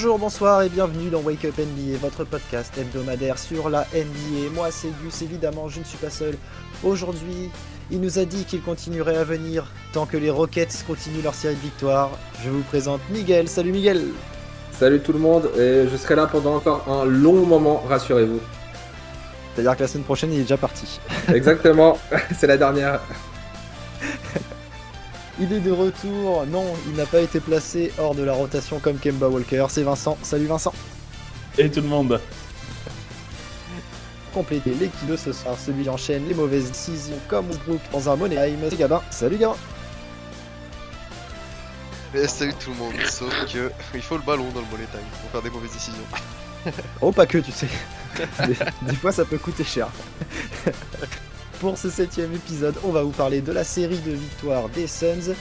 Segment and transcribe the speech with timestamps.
[0.00, 4.54] Bonjour, bonsoir et bienvenue dans Wake Up NBA, votre podcast hebdomadaire sur la NBA.
[4.54, 6.36] Moi c'est Gus, évidemment je ne suis pas seul.
[6.84, 7.50] Aujourd'hui,
[7.90, 11.56] il nous a dit qu'il continuerait à venir tant que les Rockets continuent leur série
[11.56, 12.12] de victoires.
[12.44, 13.48] Je vous présente Miguel.
[13.48, 14.04] Salut Miguel
[14.70, 18.38] Salut tout le monde, et je serai là pendant encore un long moment, rassurez-vous.
[19.56, 21.00] C'est-à-dire que la semaine prochaine il est déjà parti.
[21.34, 21.98] Exactement,
[22.38, 23.00] c'est la dernière.
[25.40, 26.44] Il est de retour.
[26.46, 29.66] Non, il n'a pas été placé hors de la rotation comme Kemba Walker.
[29.68, 30.18] C'est Vincent.
[30.22, 30.72] Salut Vincent.
[31.56, 32.20] Et tout le monde.
[34.34, 38.58] Compléter l'équipe de ce soir, celui enchaîne les mauvaises décisions comme Westbrook dans un Moneyheim.
[38.68, 39.02] C'est Gabin.
[39.10, 39.56] Salut Gabin.
[42.14, 45.00] Et salut tout le monde, sauf que il faut le ballon dans le money time
[45.20, 46.02] pour faire des mauvaises décisions.
[47.00, 47.68] Oh, pas que, tu sais.
[48.46, 49.88] des, des fois, ça peut coûter cher.
[51.60, 55.34] Pour ce septième épisode, on va vous parler de la série de victoires des Suns.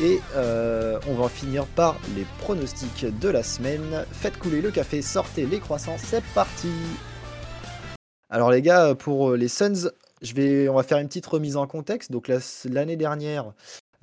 [0.00, 4.04] Et euh, on va finir par les pronostics de la semaine.
[4.12, 6.68] Faites couler le café, sortez les croissants, c'est parti
[8.30, 9.90] Alors les gars, pour les Suns,
[10.22, 12.12] je vais, on va faire une petite remise en contexte.
[12.12, 12.38] Donc la-
[12.70, 13.52] l'année dernière,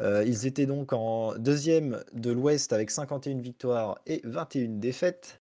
[0.01, 5.39] euh, ils étaient donc en deuxième de l'Ouest avec 51 victoires et 21 défaites.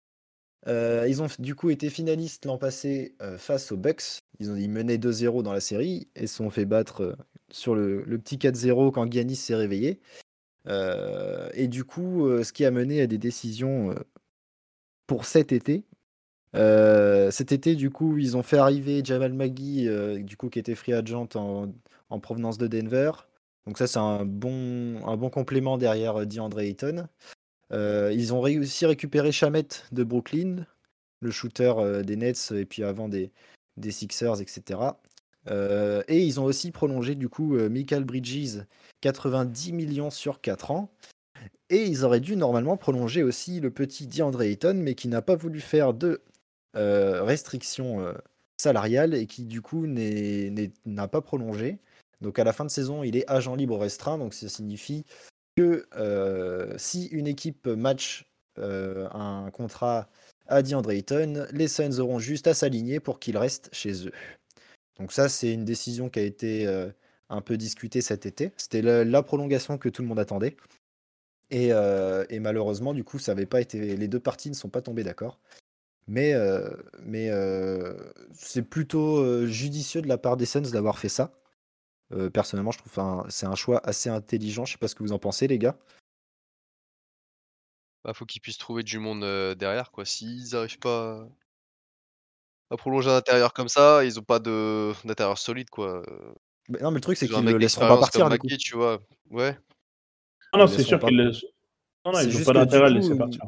[0.67, 4.23] Euh, ils ont du coup été finalistes l'an passé euh, face aux Bucks.
[4.41, 7.17] Ils, ont, ils menaient 2-0 dans la série et se sont fait battre euh,
[7.51, 10.01] sur le, petit 4-0 quand Giannis s'est réveillé.
[10.67, 13.95] Et du coup, ce qui a mené à des décisions
[15.07, 15.85] pour cet été.
[16.55, 19.89] Cet été, du coup, ils ont fait arriver Jamal Magui,
[20.20, 21.70] du coup, qui était free agent en,
[22.09, 23.12] en provenance de Denver.
[23.67, 27.09] Donc ça, c'est un bon, un bon complément derrière DeAndre Ayton.
[27.73, 30.67] Euh, ils ont réussi à récupérer Chamet de Brooklyn,
[31.20, 33.33] le shooter euh, des Nets et puis avant des,
[33.77, 34.80] des Sixers, etc.
[35.51, 38.64] Euh, et ils ont aussi prolongé du coup Michael Bridges,
[39.01, 40.91] 90 millions sur 4 ans.
[41.70, 45.35] Et ils auraient dû normalement prolonger aussi le petit DeAndre Ayton, mais qui n'a pas
[45.35, 46.23] voulu faire de
[46.74, 48.14] restrictions euh,
[48.57, 51.79] salariales et qui du coup n'a pas prolongé.
[52.20, 55.05] Donc à la fin de saison, il est agent libre restreint, donc ça signifie
[55.57, 58.27] que euh, si une équipe match
[58.59, 60.09] euh, un contrat
[60.47, 64.13] à DeAndre Ayton, les Suns auront juste à s'aligner pour qu'il reste chez eux.
[64.98, 66.91] Donc ça, c'est une décision qui a été euh,
[67.29, 68.53] un peu discutée cet été.
[68.57, 70.57] C'était la, prolongation que tout le monde attendait.
[71.51, 71.71] Et,
[72.41, 73.97] malheureusement, du coup, ça pas été.
[73.97, 75.41] Les deux parties ne sont pas tombées d'accord.
[76.07, 76.35] Mais,
[78.33, 81.33] c'est plutôt judicieux de la part des Suns d'avoir fait ça.
[82.13, 84.65] Euh, personnellement, je trouve que c'est un choix assez intelligent.
[84.65, 85.77] Je sais pas ce que vous en pensez, les gars.
[88.05, 90.05] Bah, faut qu'ils puissent trouver du monde euh, derrière quoi.
[90.05, 91.27] S'ils arrivent pas
[92.70, 96.03] à prolonger à l'intérieur comme ça, ils ont pas de d'intérieur solide quoi.
[96.69, 98.39] Bah, non, mais le truc, c'est Ils ont un qu'ils le laisseront pas partir, du
[98.39, 98.48] coup.
[98.48, 99.01] Tu vois.
[99.31, 99.59] Ouais.
[100.55, 101.33] Non, c'est sûr pas- qu'ils le...
[102.05, 103.41] Non, ils n'ont pas d'intérêt à le laisser ils- partir.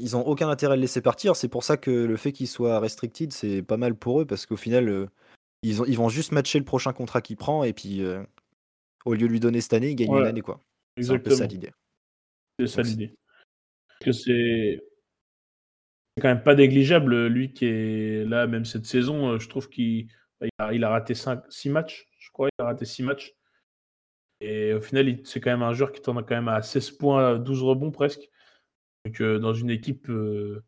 [0.00, 1.34] Ils ont aucun intérêt à le laisser partir.
[1.34, 4.46] C'est pour ça que le fait qu'il soit restricted, c'est pas mal pour eux parce
[4.46, 5.08] qu'au final, euh,
[5.62, 8.22] ils, ont- ils vont juste matcher le prochain contrat qu'il prend et puis euh,
[9.04, 10.60] au lieu de lui donner cette année, il gagne une année quoi.
[10.98, 11.72] C'est un peu ça l'idée.
[12.58, 13.14] C'est ça l'idée.
[14.00, 14.80] Que c'est
[16.20, 20.08] quand même pas négligeable, lui qui est là, même cette saison, euh, je trouve qu'il
[20.40, 23.34] il a, il a raté 6 matchs, je crois, il a raté 6 matchs.
[24.40, 27.38] Et au final, c'est quand même un joueur qui tourne quand même à 16 points,
[27.38, 28.28] 12 rebonds presque.
[29.04, 30.62] Donc euh, dans une équipe euh,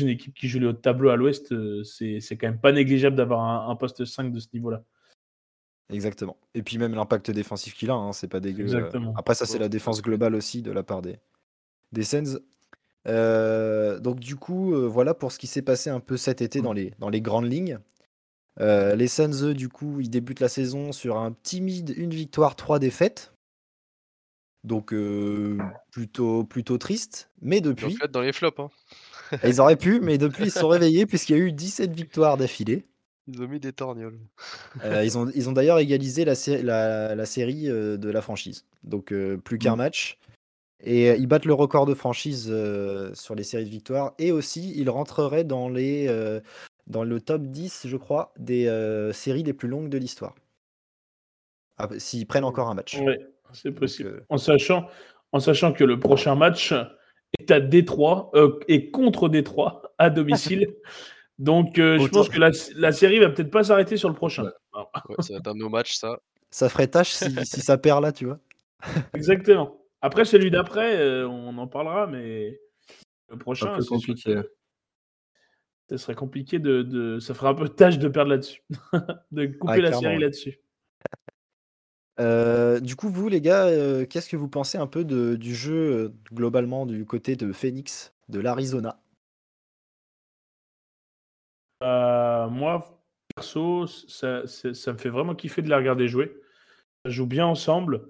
[0.00, 2.60] une équipe qui joue le haut de tableau à l'ouest, euh, c'est c'est quand même
[2.60, 4.82] pas négligeable d'avoir un, un poste 5 de ce niveau-là.
[5.90, 6.36] Exactement.
[6.54, 8.62] Et puis même l'impact défensif qu'il a, hein, c'est pas dégueu.
[8.62, 8.66] euh.
[8.66, 9.14] Exactement.
[9.16, 11.18] Après ça, c'est la défense globale aussi de la part des,
[11.92, 12.38] des Sens.
[13.06, 16.62] Euh, donc du coup, euh, voilà pour ce qui s'est passé un peu cet été
[16.62, 17.78] dans les, dans les grandes lignes.
[18.60, 22.56] Euh, les Suns, eux, du coup, ils débutent la saison sur un timide une victoire,
[22.56, 23.34] trois défaites.
[24.62, 25.58] Donc euh,
[25.90, 27.30] plutôt, plutôt triste.
[27.42, 28.58] Mais depuis, dans les flops.
[28.58, 28.70] Hein.
[29.44, 32.36] Ils auraient pu, mais depuis ils se sont réveillés puisqu'il y a eu 17 victoires
[32.36, 32.84] d'affilée.
[33.26, 34.18] Ils ont mis des torgnoles.
[34.84, 38.20] Euh, ils ont, ils ont d'ailleurs égalisé la, sé- la- la série euh, de la
[38.20, 38.66] franchise.
[38.82, 39.78] Donc euh, plus qu'un Mm.
[39.78, 40.18] match.
[40.82, 44.12] Et euh, ils battent le record de franchise euh, sur les séries de victoires.
[44.18, 46.40] Et aussi, ils rentreraient dans, les, euh,
[46.86, 50.34] dans le top 10, je crois, des euh, séries les plus longues de l'histoire.
[51.78, 52.98] Ah, S'ils prennent encore un match.
[52.98, 53.18] Ouais,
[53.52, 54.08] c'est possible.
[54.10, 54.86] euh, En, sachant,
[55.32, 56.74] en sachant que le prochain match
[57.38, 60.74] est à Détroit, euh, est contre Détroit, à domicile.
[61.38, 64.44] Donc, euh, je pense que la, la série va peut-être pas s'arrêter sur le prochain.
[64.44, 64.50] Ouais.
[65.08, 66.20] Ouais, ça va être un no match ça.
[66.50, 68.38] Ça ferait tâche si, si ça perd là, tu vois.
[69.14, 69.76] Exactement.
[70.00, 72.60] Après, celui d'après, euh, on en parlera, mais
[73.28, 74.36] le Un prochain, peu compliqué.
[75.88, 78.62] ça serait compliqué de, de- Ça fera un peu tâche de perdre là-dessus.
[79.32, 80.60] de couper Ah, la série là-dessus.
[82.20, 85.54] Euh, du coup, vous, les gars, euh, qu'est-ce que vous pensez un peu de- du
[85.54, 89.00] jeu euh, globalement du côté de Phoenix, de l'Arizona?
[91.82, 93.02] Euh, moi,
[93.34, 96.32] perso, ça, ça- ça me fait vraiment kiffer de les regarder jouer.
[97.04, 98.08] Ça joue bien ensemble.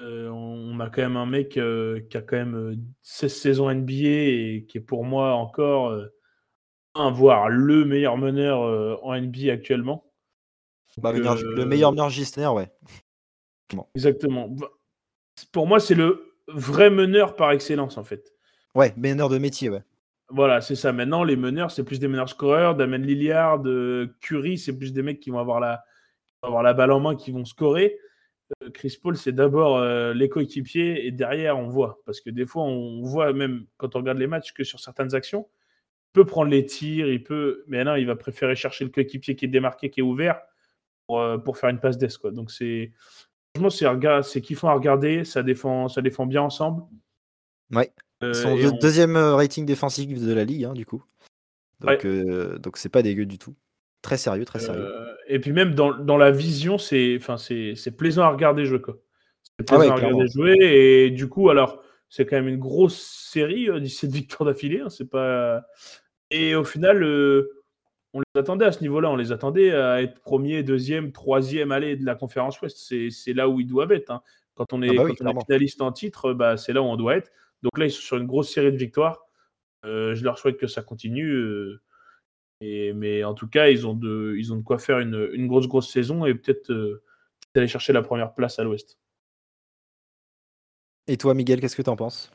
[0.00, 3.34] Euh, on on a quand même un mec euh, qui a quand même euh, 16
[3.36, 6.06] saisons NBA et qui est pour moi encore euh,
[6.94, 10.12] un, voire le meilleur meneur euh, en NBA actuellement.
[10.98, 12.70] Bah, euh, Le meilleur meneur gestionnaire, ouais.
[13.94, 14.54] Exactement.
[15.52, 18.32] Pour moi, c'est le vrai meneur par excellence, en fait.
[18.74, 19.82] Ouais, meneur de métier, ouais.
[20.28, 20.92] Voilà, c'est ça.
[20.92, 22.76] Maintenant, les meneurs, c'est plus des meneurs scoreurs.
[22.76, 25.82] Damien Lillard, euh, Curry, c'est plus des mecs qui vont avoir la,
[26.32, 27.98] qui vont avoir la balle en main, qui vont scorer.
[28.62, 32.00] Euh, Chris Paul, c'est d'abord euh, les coéquipiers et derrière, on voit.
[32.06, 35.14] Parce que des fois, on voit même quand on regarde les matchs que sur certaines
[35.14, 35.48] actions,
[36.10, 37.64] il peut prendre les tirs, il peut.
[37.66, 40.40] Mais non, il va préférer chercher le coéquipier qui est démarqué, qui est ouvert
[41.06, 42.18] pour, euh, pour faire une passe d'ess.
[42.18, 42.30] Quoi.
[42.32, 42.92] Donc, c'est.
[43.54, 45.24] Franchement, c'est rega- kiffant à regarder.
[45.24, 46.82] Ça défend, ça défend bien ensemble.
[47.72, 47.92] Ouais.
[48.22, 51.02] Euh, Son deux- on- deuxième euh, rating défensif de la ligue, hein, du coup.
[51.80, 52.06] Donc, Ouais.
[52.06, 53.54] euh, donc c'est pas dégueu du tout.
[54.02, 54.82] Très sérieux, très sérieux.
[54.84, 58.64] Euh, et puis même dans, dans la vision, c'est enfin c'est c'est plaisant à regarder
[58.64, 58.96] jouer quoi.
[59.44, 62.58] C'est Ah plaisant ouais, à regarder jouer et du coup alors c'est quand même une
[62.58, 62.98] grosse
[63.30, 65.62] série, euh, 17 victoires d'affilée, hein, c'est pas
[66.30, 67.59] et au final euh,
[68.12, 71.96] on les attendait à ce niveau-là, on les attendait à être premier, deuxième, troisième allée
[71.96, 72.76] de la conférence Ouest.
[73.10, 74.10] C'est là où ils doivent être.
[74.10, 74.22] hein.
[74.54, 75.44] Quand on est, Ah bah oui, quand on est clairement.
[75.46, 77.30] finaliste en titre, bah, c'est là où on doit être.
[77.62, 79.26] Donc là, ils sont sur une grosse série de victoires.
[79.86, 81.30] Euh, je leur souhaite que ça continue.
[81.30, 81.80] euh,
[82.60, 85.46] et, mais en tout cas, ils ont de, ils ont de quoi faire une, une
[85.46, 87.02] grosse, grosse saison et peut-être euh,
[87.40, 88.98] peut-être aller chercher la première place à l'Ouest.
[91.06, 92.30] Et toi, Miguel, qu'est-ce que t'en penses?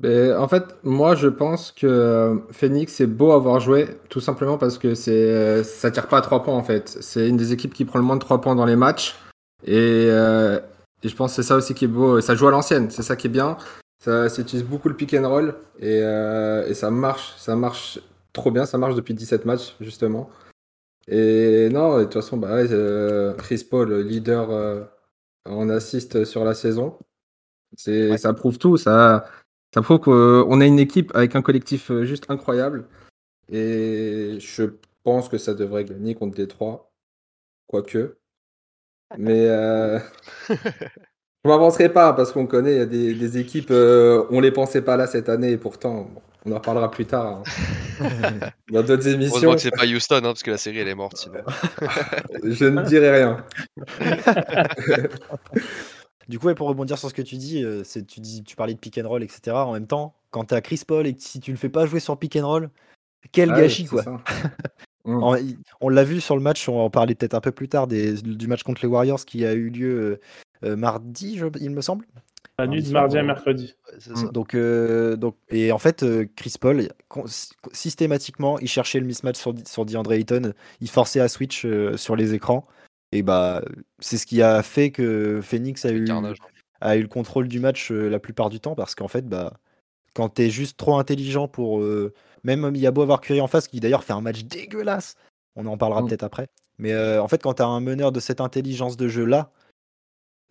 [0.00, 4.20] Mais en fait, moi, je pense que euh, Phoenix, c'est beau à avoir joué, tout
[4.20, 6.98] simplement parce que c'est, euh, ça tire pas à 3 points, en fait.
[7.00, 9.16] C'est une des équipes qui prend le moins de 3 points dans les matchs.
[9.64, 10.60] Et, euh,
[11.02, 12.20] et je pense que c'est ça aussi qui est beau.
[12.20, 13.56] Ça joue à l'ancienne, c'est ça qui est bien.
[14.04, 17.98] Ça, ça utilise beaucoup le pick and roll et, euh, et ça marche, ça marche
[18.34, 18.66] trop bien.
[18.66, 20.28] Ça marche depuis 17 matchs, justement.
[21.08, 24.88] Et non, de toute façon, bah, euh, Chris Paul, leader
[25.46, 26.98] en assist sur la saison.
[27.76, 28.18] C'est, Ouais.
[28.18, 28.76] Ça prouve tout.
[28.76, 29.26] Ça,
[29.74, 32.86] ça prouve qu'on a une équipe avec un collectif euh, juste incroyable.
[33.50, 34.64] Et je
[35.02, 36.90] pense que ça devrait gagner contre Détroit.
[37.66, 38.16] Quoique.
[39.18, 39.98] Mais euh,
[40.48, 44.50] je m'avancerai pas parce qu'on connaît il y a des, des équipes, euh, on les
[44.50, 46.10] pensait pas là cette année et pourtant,
[46.44, 47.42] on en reparlera plus tard
[48.00, 48.40] hein,
[48.72, 49.36] dans d'autres émissions.
[49.36, 51.40] Heureusement que c'est pas Houston, hein, parce que la série elle est morte sinon.
[52.42, 53.44] Je ne dirai rien.
[56.28, 58.56] Du coup, ouais, pour rebondir sur ce que tu dis, euh, c'est tu dis, tu
[58.56, 59.56] parlais de pick and roll, etc.
[59.66, 62.00] En même temps, quand t'as Chris Paul et que si tu le fais pas jouer
[62.00, 62.70] sur pick and roll,
[63.32, 64.04] quel Ouais, gâchis quoi.
[65.06, 65.36] Mm.
[65.40, 67.86] Il- on l'a vu sur le match, on en parler peut-être un peu plus tard
[67.86, 70.18] des- du match contre les Warriors qui a eu lieu
[70.64, 72.06] euh, euh, mardi, je- il me semble.
[72.58, 73.74] La nuit de mardi à mercredi.
[73.86, 74.26] Ouais, c'est ça.
[74.32, 77.26] Donc, euh, donc, et en fait, euh, Chris Paul, con-
[77.72, 82.16] systématiquement, il cherchait le mismatch sur, sur DeAndre Ayton, il forçait à switch euh, sur
[82.16, 82.66] les écrans.
[83.16, 83.62] Et bah,
[83.98, 86.04] c'est ce qui a fait que Phoenix a eu,
[86.80, 89.54] a eu le contrôle du match euh, la plupart du temps, parce qu'en fait, bah,
[90.14, 91.80] quand t'es juste trop intelligent pour.
[91.80, 92.12] euh,
[92.44, 95.16] même il y a beau avoir Curry en face, qui d'ailleurs fait un match dégueulasse,
[95.56, 96.08] on en parlera Mm.
[96.08, 96.48] peut-être après.
[96.78, 99.50] Mais euh, en fait, quand t'as un meneur de cette intelligence de jeu-là,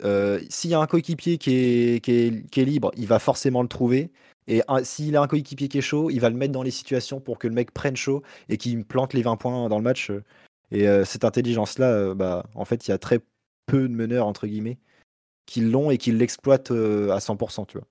[0.04, 3.18] euh, s'il y a un coéquipier qui est, qui, est, qui est libre, il va
[3.18, 4.10] forcément le trouver.
[4.48, 7.20] Et s'il a un coéquipier qui est chaud, il va le mettre dans les situations
[7.20, 10.12] pour que le mec prenne chaud et qu'il plante les 20 points dans le match.
[10.72, 13.20] Et euh, cette intelligence-là, euh, bah, en fait, il y a très
[13.66, 14.78] peu de meneurs, entre guillemets,
[15.46, 17.86] qui l'ont et qui l'exploitent euh, à 100%, tu vois.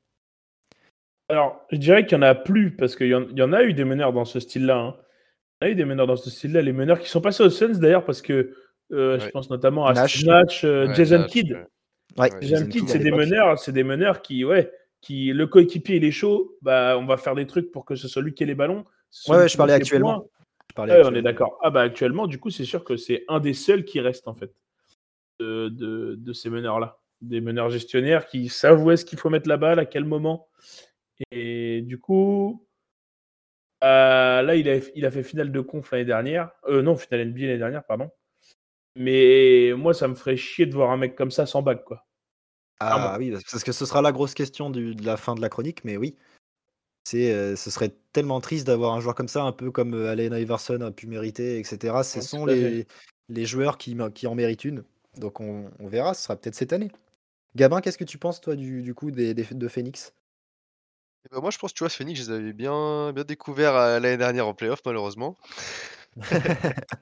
[1.29, 3.73] Alors, je dirais qu'il y en a plus parce qu'il y, y en a eu
[3.73, 4.77] des meneurs dans ce style-là.
[4.77, 4.95] hein.
[5.61, 6.61] Il y en a eu des meneurs dans ce style-là.
[6.61, 8.53] Les meneurs qui sont passés aux Suns d'ailleurs parce que
[8.91, 10.23] euh, je pense notamment à Nash.
[10.63, 11.51] Euh, Ouais, Jason Nash, Kidd.
[11.53, 11.65] ouais.
[12.17, 15.95] Ouais, Ouais, Jason Kidd, c'est des meneurs, c'est des meneurs qui, ouais, qui le coéquipier
[15.95, 18.43] il est chaud, bah on va faire des trucs pour que ce soit lui qui
[18.43, 18.85] ait les ballons.
[19.27, 20.27] Ouais, je parlais actuellement.
[20.75, 21.57] Parlais Ouais, on est d'accord.
[21.63, 24.35] Ah bah actuellement, du coup, c'est sûr que c'est un des seuls qui reste en
[24.35, 24.53] fait
[25.39, 29.49] de, de, de ces meneurs-là, des meneurs gestionnaires qui savent où est-ce qu'il faut mettre
[29.49, 30.47] la balle, à quel moment.
[31.31, 32.65] Et du coup,
[33.83, 36.51] euh, là, il a, il a fait finale de conf l'année dernière.
[36.67, 38.09] Euh, non, finale NBA l'année dernière, pardon.
[38.95, 42.05] Mais moi, ça me ferait chier de voir un mec comme ça sans bague, quoi.
[42.79, 45.41] Ah Ah, oui, parce que ce sera la grosse question du- de la fin de
[45.41, 46.15] la chronique, mais oui.
[47.05, 50.11] C'est, euh, ce serait tellement triste d'avoir un joueur comme ça, un peu comme euh,
[50.11, 52.03] Allen Iverson a pu mériter, etc.
[52.03, 52.87] Ce Ouais, sont les,
[53.29, 54.83] les joueurs qui, qui en méritent une.
[55.17, 56.91] Donc on, on verra, ce sera peut-être cette année.
[57.55, 60.13] Gabin, qu'est-ce que tu penses, toi, du, du coup, des, des- de Phoenix?
[61.25, 63.99] Eh ben, moi, je pense, tu vois, Phoenix, je les avais bien, bien découverts euh,
[63.99, 65.35] l'année dernière en playoff, malheureusement.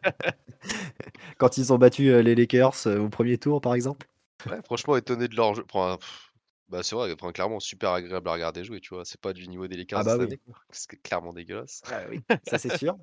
[1.38, 4.08] Quand ils ont battu les Lakers au premier tour, par exemple
[4.46, 5.66] Ouais, franchement, étonné de leur jeu.
[5.72, 6.33] Enfin, pff,
[6.70, 9.06] bah, c'est vrai, enfin, clairement, super agréable à regarder jouer, tu vois.
[9.06, 10.28] C'est pas du niveau des Lakers Ah bah cette oui.
[10.28, 10.56] année, quoi.
[10.72, 11.82] C'est clairement dégueulasse.
[11.86, 12.98] Ah oui, ça c'est sûr.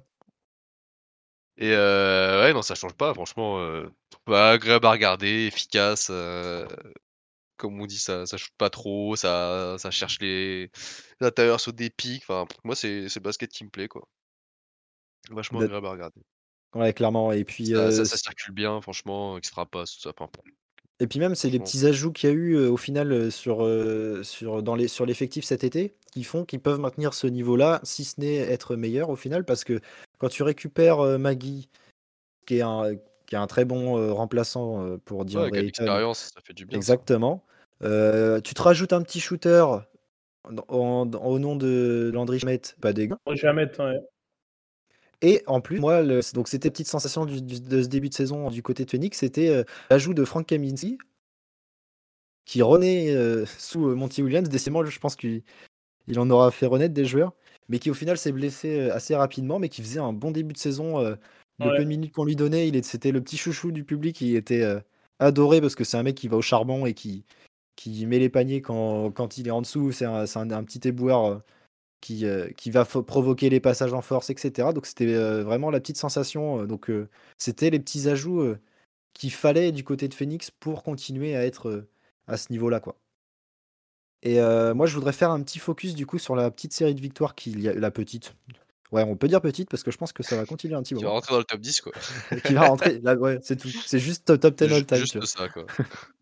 [1.56, 3.60] Et euh, ouais, non, ça change pas, franchement.
[3.60, 3.88] euh,
[4.26, 6.08] bah, agréable à regarder, efficace.
[6.10, 6.66] euh,
[7.58, 10.70] comme on dit, ça, ça shoot pas trop, ça, ça cherche les,
[11.20, 12.24] les intérieurs sur des pics.
[12.28, 14.08] Enfin, moi, c'est c'est le basket qui me plaît, quoi.
[15.30, 16.20] Vachement agréable à regarder.
[16.74, 17.32] Ouais, clairement.
[17.32, 20.10] Et puis, Ça, euh, ça, ça circule bien, franchement, extra passe, tout ça.
[20.10, 20.30] enfin,
[21.00, 23.30] Et puis même, c'est les petits ajouts qu'il y a eu euh, au final euh,
[23.30, 27.26] sur, euh, sur, dans les, sur l'effectif cet été qui font qu'ils peuvent maintenir ce
[27.26, 29.80] niveau-là, si ce n'est être meilleur au final, parce que
[30.18, 31.68] quand tu récupères Maggie,
[32.46, 32.94] qui est un,
[33.26, 36.76] qui est un très bon remplaçant pour Ouais, avec Ayton, l'expérience, ça fait du bien.
[36.76, 37.44] exactement,
[37.82, 39.64] euh, tu te rajoutes un petit shooter
[40.44, 43.14] en- en- au nom de Landry Schmidt, pas dégueu.
[43.26, 44.00] Ouais.
[45.22, 48.14] Et en plus, moi, le- donc c'était petite sensation du- du- de ce début de
[48.14, 50.98] saison du côté de Phoenix, c'était euh, l'ajout de Frank Kaminsky,
[52.44, 54.48] qui renaît euh, sous euh, Monty Williams.
[54.48, 55.42] Décidément, je pense qu'il
[56.08, 57.32] il en aura fait renaître des joueurs,
[57.68, 60.58] mais qui au final s'est blessé assez rapidement, mais qui faisait un bon début de
[60.58, 60.98] saison.
[61.00, 61.16] euh,
[61.60, 61.76] Ouais.
[61.76, 64.64] peu de minutes qu'on lui donnait, c'était le petit chouchou du public, il était
[65.18, 67.26] adoré parce que c'est un mec qui va au charbon et qui,
[67.76, 69.92] qui met les paniers quand, quand il est en dessous.
[69.92, 71.42] C'est un, c'est un- un petit éboueur
[72.00, 74.68] qui, euh, qui va provoquer les passages en force, etc.
[74.74, 76.62] Donc c'était euh, vraiment la petite sensation.
[76.62, 76.90] euh, donc
[77.38, 78.54] c'était les petits ajouts
[79.14, 81.86] qu'il fallait du côté de Phoenix pour continuer à être
[82.26, 82.96] à ce niveau-là, quoi.
[84.22, 84.38] Et
[84.74, 87.34] moi, je voudrais faire un petit focus du coup sur la petite série de victoires
[87.34, 88.34] qu'il y a, la petite.
[88.92, 90.94] Ouais, on peut dire petite parce que je pense que ça va continuer un petit
[90.94, 91.14] Qui va moment.
[91.14, 91.92] rentrer dans le top 10, quoi.
[92.44, 92.98] Qui va rentrer.
[93.00, 93.68] Là, ouais, c'est tout.
[93.68, 94.98] C'est juste top 10 all time.
[94.98, 95.64] Juste ça, quoi.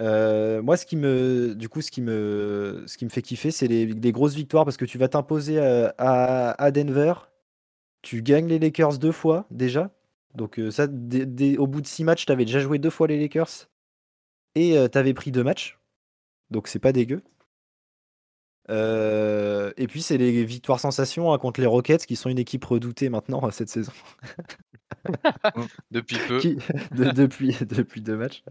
[0.00, 3.50] Euh, moi, ce qui me, du coup, ce qui me, ce qui me fait kiffer,
[3.50, 7.14] c'est les, les grosses victoires parce que tu vas t'imposer à, à- à Denver.
[8.02, 9.90] Tu gagnes les Lakers deux fois déjà.
[10.34, 12.90] Donc euh, ça, dès- dès- au bout de six matchs, tu avais déjà joué deux
[12.90, 13.68] fois les Lakers
[14.56, 15.78] et tu avais pris deux matchs.
[16.50, 17.22] Donc c'est pas dégueu.
[18.68, 22.64] Euh, et puis c'est les victoires sensations hein, contre les Rockets qui sont une équipe
[22.64, 23.92] redoutée maintenant euh, cette saison.
[25.90, 26.40] Depuis peu.
[26.40, 26.56] Qui-
[26.92, 28.42] de- depuis, depuis deux matchs.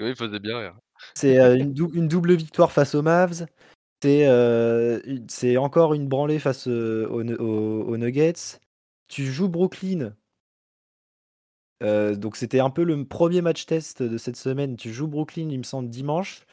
[0.00, 0.78] Oui, il faisait bien rire.
[1.14, 3.46] C'est euh, une, dou- une double victoire face aux Mavs.
[4.02, 5.00] C'est euh,
[5.58, 8.58] encore une branlée face euh, aux, Nu- aux- aux Nuggets.
[9.08, 10.14] Tu joues Brooklyn.
[11.80, 14.76] Donc c'était un peu le premier match test de cette semaine.
[14.76, 16.46] Tu joues Brooklyn, il me semble, dimanche.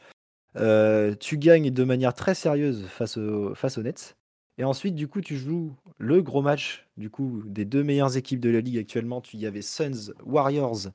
[0.54, 4.16] Tu gagnes de manière très sérieuse face aux Nets.
[4.58, 8.40] Et ensuite, du coup, tu joues le gros match du coup, des deux meilleures équipes
[8.40, 9.22] de la ligue actuellement.
[9.22, 10.88] Tu y avait Suns, Warriors.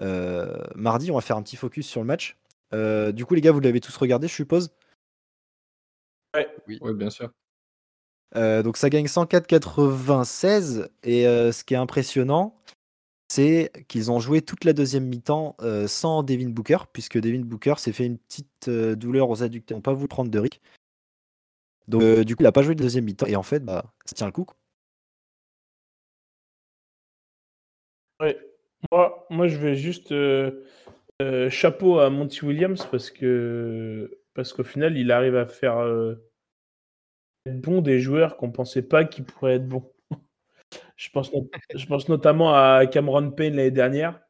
[0.00, 2.38] Euh, mardi, on va faire un petit focus sur le match.
[2.72, 4.70] Euh, du coup, les gars, vous l'avez tous regardé, je suppose?
[6.68, 7.30] Oui, bien sûr.
[8.34, 12.60] Euh, donc ça gagne 104-96 et euh, ce qui est impressionnant,
[13.28, 17.74] c'est qu'ils ont joué toute la deuxième mi-temps euh, sans Devin Booker, puisque Devin Booker
[17.78, 20.60] s'est fait une petite euh, douleur aux adducteurs, pas voulu prendre de Rick.
[21.88, 23.92] Donc euh, du coup, il n'a pas joué de deuxième mi-temps et en fait, bah,
[24.04, 24.44] ça tient le coup.
[24.44, 24.56] quoi.
[28.20, 28.55] Ouais.
[28.92, 30.64] Moi, moi, je vais juste euh,
[31.22, 36.14] euh, chapeau à Monty Williams parce que parce qu'au final, il arrive à faire euh,
[37.46, 39.90] être bon des joueurs qu'on pensait pas qu'ils pourraient être bons.
[40.96, 41.30] je, pense
[41.74, 44.20] je pense notamment à Cameron Payne l'année dernière.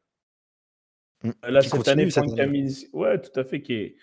[1.23, 1.31] Mm.
[1.43, 2.35] Là, cette année, Frank.
[2.35, 3.95] Kaminsky, ouais, tout à fait, qui est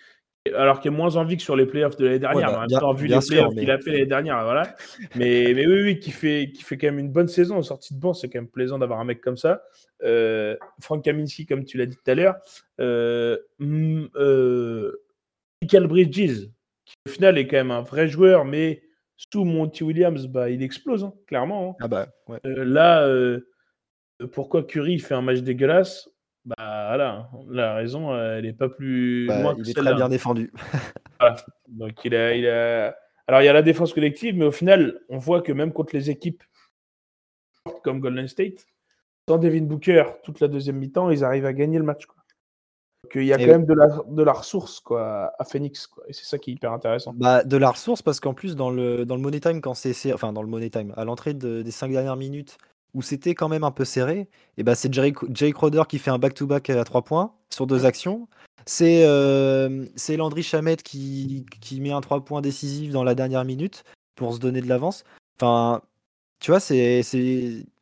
[0.54, 2.60] alors qu'il est moins en vie que sur les playoffs de l'année dernière, bah, en
[2.60, 4.76] même bien- temps, vu les sûr, playoffs mais- qu'il a fait l'année dernière, voilà.
[5.14, 7.94] Mais, mais oui, oui, qui fait, qui fait quand même une bonne saison en sortie
[7.94, 9.62] de banc, c'est quand même plaisant d'avoir un mec comme ça.
[10.02, 12.36] Euh, Frank Kaminsky, comme tu l'as dit tout à l'heure,
[12.78, 14.92] euh, mm, euh,
[15.62, 16.48] Michael Bridges,
[16.84, 18.82] qui au final est quand même un vrai joueur, mais
[19.16, 21.70] sous Monty Williams, bah, il explose, hein, clairement.
[21.70, 21.76] hein.
[21.80, 22.38] Ah bah ouais.
[22.44, 23.08] Euh, là,
[24.32, 26.08] pourquoi Curry fait un match dégueulasse?
[26.44, 29.94] Bah voilà, la raison, euh, elle n'est pas plus Bah, loin que il est très
[29.94, 30.52] bien défendu.
[31.20, 31.36] Voilà.
[31.68, 32.94] Donc il a, il a.
[33.26, 35.94] Alors il y a la défense collective, mais au final, on voit que même contre
[35.94, 36.42] les équipes
[37.82, 38.66] comme Golden State,
[39.28, 42.04] sans Devin Booker, toute la deuxième mi-temps, ils arrivent à gagner le match.
[42.04, 42.16] Quoi.
[43.04, 43.50] Donc il y a Et quand oui.
[43.52, 45.86] même de la, de la ressource quoi, à Phoenix.
[45.86, 46.04] Quoi.
[46.08, 47.12] Et c'est ça qui est hyper intéressant.
[47.14, 49.92] Bah, de la ressource parce qu'en plus dans le dans le money time quand c'est
[49.94, 52.58] c'est- enfin dans le money time à l'entrée de- des cinq dernières minutes
[52.94, 56.10] où c'était quand même un peu serré et bah c'est Jay, Jay Crowder qui fait
[56.10, 58.28] un back to back à trois points sur deux actions.
[58.66, 59.86] C'est euh,
[60.16, 63.84] Landry Chamette qui qui met un trois points décisif dans la dernière minute
[64.14, 65.04] pour se donner de l'avance.
[65.38, 65.82] Enfin
[66.40, 67.02] tu vois c'est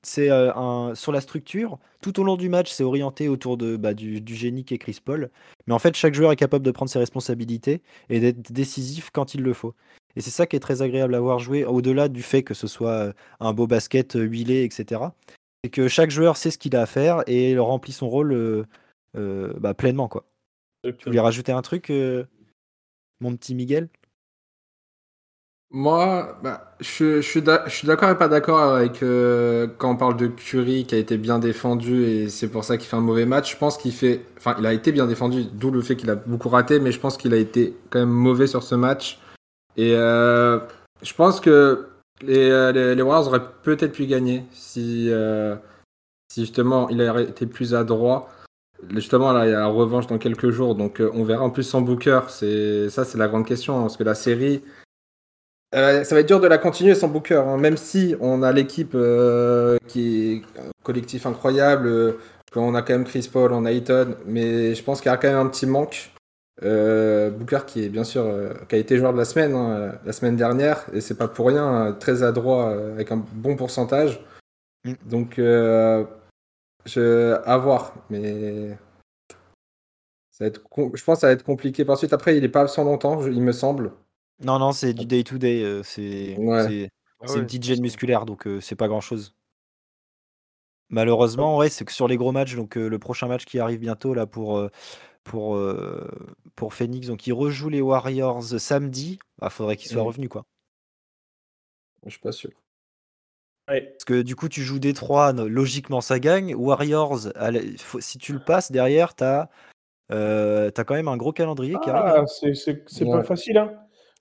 [0.02, 3.76] c'est euh, un sur la structure tout au long du match c'est orienté autour de
[3.76, 5.30] bah, du, du génie qui est Chris Paul
[5.66, 9.35] mais en fait chaque joueur est capable de prendre ses responsabilités et d'être décisif quand
[9.35, 9.75] il le faut.
[10.16, 12.66] Et c'est ça qui est très agréable à voir jouer, au-delà du fait que ce
[12.66, 15.00] soit euh, un beau basket euh, huilé, etc.
[15.64, 18.64] C'est que chaque joueur sait ce qu'il a à faire et remplit son rôle euh,
[19.16, 20.09] euh, bah, pleinement.
[20.09, 20.26] Quoi.
[20.85, 21.90] Tu voulais rajouter un truc,
[23.21, 23.88] mon petit Miguel?
[25.75, 30.85] Moi, bah, je, suis d'accord et pas d'accord avec euh, quand on parle de Curry
[30.85, 33.52] qui a été bien défendu et c'est pour ça qu'il fait un mauvais match.
[33.52, 36.14] Je pense qu'il fait, enfin, il a été bien défendu, d'où le fait qu'il a
[36.14, 39.19] beaucoup raté, mais je pense qu'il a été quand même mauvais sur ce match.
[39.79, 40.61] Et euh,
[41.00, 41.87] je pense que
[42.21, 45.11] les, euh, les, les Warriors auraient peut-être pu gagner si,
[46.31, 48.29] si justement il avait été plus adroit.
[48.91, 51.45] Justement, là, il y a la revanche dans quelques jours, donc on verra.
[51.45, 54.62] En plus, sans Booker, c'est ça, c'est la grande question, hein, parce que la série.
[55.75, 58.52] Euh, ça va être dur de la continuer sans Booker, hein, même si on a
[58.52, 62.12] l'équipe euh, qui est un collectif incroyable, euh,
[62.52, 65.17] qu'on a quand même Chris Paul, on a Ayton, mais je pense qu'il y a
[65.17, 66.11] quand même un petit manque.
[66.62, 68.25] Euh, Booker qui est bien sûr
[68.69, 71.47] qui a été joueur de la semaine hein, la semaine dernière et c'est pas pour
[71.49, 74.21] rien très adroit avec un bon pourcentage
[74.85, 74.95] Mm.
[75.07, 78.76] donc je à voir mais
[80.33, 80.61] ça va être
[80.95, 83.25] je pense que ça va être compliqué par suite après il est pas absent longtemps
[83.26, 83.93] il me semble
[84.44, 85.62] Non, non, c'est du day to day.
[85.62, 86.66] euh, c'est Ouais.
[86.68, 89.34] c'est- Ah c'est ouais, une petite gêne musculaire, donc euh, c'est pas grand chose.
[90.88, 93.78] Malheureusement, ouais, c'est que sur les gros matchs, donc euh, le prochain match qui arrive
[93.78, 94.68] bientôt là pour, euh,
[95.25, 96.06] pour, euh,
[96.56, 99.18] pour Phoenix, donc il rejoue les Warriors samedi.
[99.38, 100.06] Bah, faudrait qu'il soit Mm.
[100.06, 100.44] revenu quoi.
[102.04, 102.50] je suis pas sûr
[103.68, 103.82] Ouais.
[103.92, 106.52] Parce que du coup, tu joues Détroit, no- logiquement ça gagne.
[106.56, 109.46] Warriors, à la- faut- si tu le passes derrière, t'as
[110.11, 112.04] euh, t'as quand même un gros calendrier qui arrive.
[112.16, 112.25] hein.
[112.25, 113.12] Ah, c'est c'est- c'est Ouais.
[113.12, 113.72] pas facile, hein.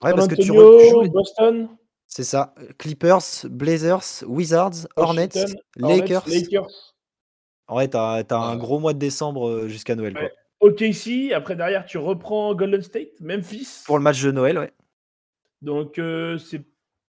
[0.04, 1.70] Ouais, parce que tu, Antonio, re- tu joues les- Boston,
[2.08, 2.54] C'est ça.
[2.78, 5.30] Clippers, Blazers, Wizards, Hornets,
[5.78, 6.28] Lakers.
[6.28, 6.94] Lakers.
[7.68, 10.14] En vrai, t'as t'as un gros mois de décembre euh, jusqu'à Noël.
[10.14, 10.24] Quoi.
[10.24, 10.34] Ouais.
[10.60, 13.84] OKC, après derrière tu reprends Golden State, Memphis.
[13.86, 14.72] Pour le match de Noël, ouais.
[15.62, 16.62] Donc euh, c'est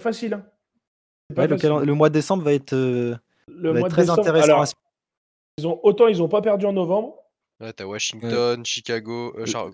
[0.02, 0.34] facile.
[0.34, 0.46] hein.
[1.28, 1.68] C'est pas Ouais, le, facile.
[1.70, 3.16] calen- le mois de décembre va être, euh,
[3.48, 4.44] Le va mois être de très décembre, intéressant.
[4.52, 4.64] alors,
[5.58, 7.16] ils ont, autant ils ont pas perdu en novembre.
[7.60, 9.70] Ouais, t'as Washington, Chicago, euh, Char-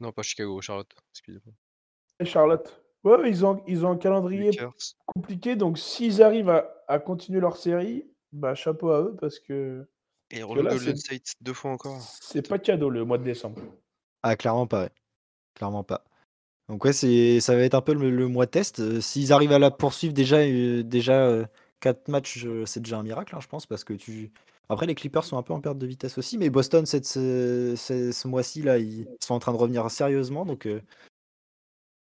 [0.00, 0.90] Non, pas Chicago, Charlotte.
[1.12, 1.54] Excusez-moi.
[2.20, 2.82] Et Charlotte.
[3.04, 4.72] Ouais, ils ont, ils ont un calendrier Lakers.
[5.06, 5.54] compliqué.
[5.56, 9.86] Donc s'ils arrivent à, à continuer leur série, bah chapeau à eux parce que
[10.30, 12.00] Et que Rollo là, Golden c'est- State deux fois encore.
[12.20, 13.60] c'est pas cadeau le mois de décembre.
[14.22, 14.84] Ah, clairement pas.
[14.84, 14.90] ouais.
[15.54, 16.04] Clairement pas.
[16.68, 18.80] Donc, ouais, c'est, ça va être un peu le, le mois test.
[18.80, 21.48] Euh, S'ils arrivent à la poursuivre déjà, euh, déjà
[21.78, 23.66] 4 matchs, euh, c'est déjà un miracle, hein, je pense.
[23.66, 24.32] Parce que tu.
[24.68, 26.38] Après, les Clippers sont un peu en perte de vitesse aussi.
[26.38, 30.44] Mais Boston, cette, ce, ce- ce mois-ci, là, ils sont en train de revenir sérieusement.
[30.44, 30.80] Donc, euh,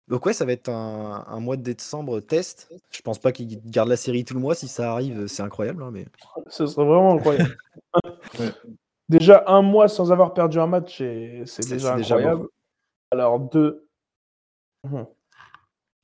[0.09, 2.71] donc ouais, ça va être un, un mois de décembre test.
[2.91, 4.55] Je pense pas qu'ils gardent la série tout le mois.
[4.55, 5.83] Si ça arrive, c'est incroyable.
[5.83, 6.07] hein, mais...
[6.49, 7.57] Ce serait vraiment incroyable.
[8.41, 8.51] Ouais.
[9.09, 12.21] Déjà un mois sans avoir perdu un match, c'est déjà c'est déjà beau.
[12.21, 12.49] incroyable.
[13.13, 13.87] Alors deux.
[14.83, 15.07] Mhm.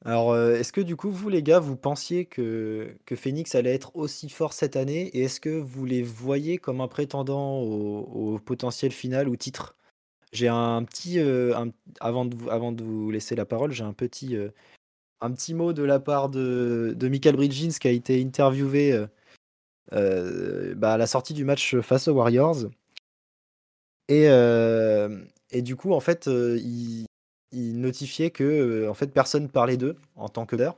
[0.04, 3.74] Alors, euh, est-ce que du coup, vous, les gars, vous pensiez que, que Phoenix allait
[3.74, 5.08] être aussi fort cette année?
[5.08, 9.76] Et est-ce que vous les voyez comme un prétendant au, au potentiel final ou titre?
[10.32, 11.54] J'ai un petit, euh,
[12.00, 14.50] avant de vous, laisser la parole, j'ai un petit, euh,
[15.20, 19.06] un petit mot de la part de, Michael Bridges qui a été interviewé
[19.92, 22.68] euh, bah, à la sortie du match face aux Warriors.
[24.08, 24.26] Et,
[25.50, 27.06] et du coup, en fait, il,
[27.50, 30.76] il notifiait que euh, en fait, personne parlait d'eux en tant que leader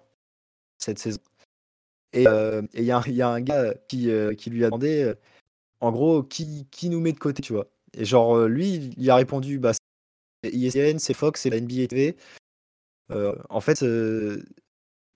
[0.79, 1.21] cette saison.
[2.15, 5.13] Et il y, a un- y a un gars qui, qui lui a demandé,
[5.81, 7.69] en gros, qui, qui nous met de côté, tu vois.
[7.95, 9.73] Et genre, euh, lui, il a répondu, bah,
[10.43, 12.17] c'est ESPN, c'est Fox, c'est la NBA TV.
[13.11, 14.43] Euh, en fait, euh,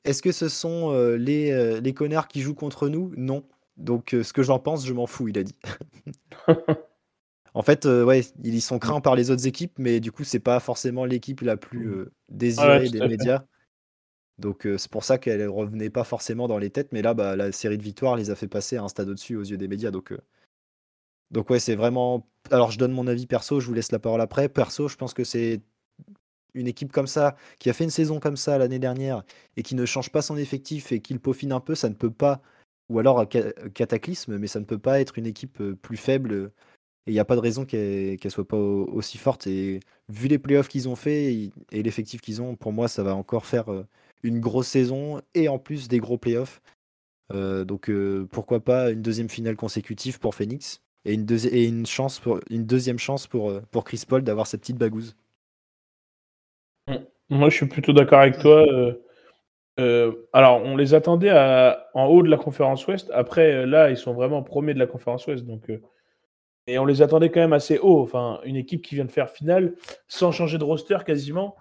[0.04, 3.12] est-ce que ce sont euh, les, les connards qui jouent contre nous?
[3.16, 3.44] Non.
[3.76, 5.56] Donc, ce que j'en pense, je m'en fous, il a dit.
[7.54, 10.60] En fait, ouais, ils sont craints par les autres équipes, mais du coup, c'est pas
[10.60, 13.44] forcément l'équipe la plus euh, désirée tout des médias.
[14.38, 16.92] Donc, c'est pour ça qu'elle revenait pas forcément dans les têtes.
[16.92, 19.36] Mais là, bah, la série de victoires les a fait passer à un stade au-dessus
[19.36, 19.90] aux yeux des médias.
[19.90, 20.12] Donc,
[21.30, 22.26] donc ouais, c'est vraiment.
[22.50, 24.48] Alors, je donne mon avis perso, je vous laisse la parole après.
[24.48, 25.60] Perso, je pense que c'est
[26.54, 29.24] une équipe comme ça, qui a fait une saison comme ça l'année dernière
[29.56, 31.94] et qui ne change pas son effectif et qui le peaufine un peu, ça ne
[31.94, 32.42] peut pas.
[32.88, 33.26] Ou alors
[33.74, 36.52] cataclysme, mais ça ne peut pas être une équipe euh, plus faible.
[37.06, 39.46] et il n'y a pas de raison qu'elle qu'elle soit pas au- aussi forte.
[39.48, 43.14] Et vu les playoffs qu'ils ont fait et, l'effectif qu'ils ont, pour moi, ça va
[43.16, 43.86] encore faire euh,
[44.22, 46.62] une grosse saison et en plus des gros playoffs.
[47.32, 47.90] Euh, donc
[48.30, 53.26] pourquoi pas une deuxième finale consécutive pour Phoenix et une, chance pour, une deuxième chance
[53.26, 55.16] pour, euh, pour Chris Paul d'avoir cette petite bagouze.
[57.28, 58.66] Moi, je suis plutôt d'accord avec toi.
[58.68, 58.92] euh,
[59.78, 61.32] euh, alors, on les attendait
[61.94, 63.10] en haut de la conférence Ouest.
[63.12, 65.44] Après, là, ils sont vraiment premiers de la conférence Ouest.
[65.44, 65.70] Donc,
[66.66, 68.00] et on les attendait quand même assez haut.
[68.00, 69.74] Enfin, une équipe qui vient de faire finale
[70.08, 71.56] sans changer de roster quasiment,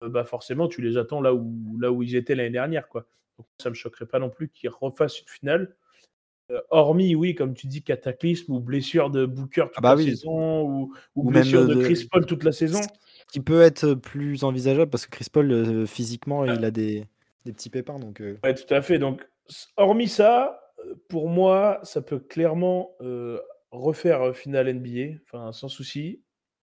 [0.00, 2.88] bah forcément, tu les attends là où, là où ils étaient l'année dernière.
[2.88, 3.06] Quoi.
[3.38, 5.74] Donc, ça me choquerait pas non plus qu'ils refassent une finale.
[6.50, 9.96] Euh, hormis, oui, comme tu dis, cataclysme ou blessure de Booker toute Ah bah la
[9.96, 10.04] oui.
[10.04, 12.80] saison ou, ou Ou même, blessure euh, de de- Chris Paul toute la saison.
[12.82, 17.04] Ce qui peut être plus envisageable parce que Chris Paul, euh, physiquement, il a des,
[17.46, 17.98] des petits pépins.
[17.98, 18.38] Donc, euh.
[18.44, 18.98] Ouais, tout à fait.
[18.98, 19.26] Donc,
[19.76, 26.22] hormis ça, euh, pour moi, ça peut clairement euh, refaire finale NBA, enfin, sans souci.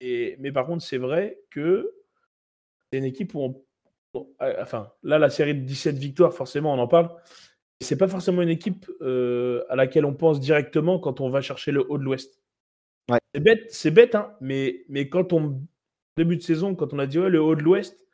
[0.01, 1.91] Et, mais par contre, c'est vrai que
[2.91, 3.63] c'est une équipe où on.
[4.61, 7.09] Enfin, là, la série de 17 victoires, forcément, on en parle.
[7.83, 11.85] C'est pas forcément une équipe à laquelle on pense directement quand on va chercher le
[11.89, 12.39] haut de l'Ouest.
[13.33, 15.61] C'est bête, c'est bête hein, mais, mais quand on.
[16.15, 18.05] Début de saison, quand on a dit ouais, le haut de l'Ouest,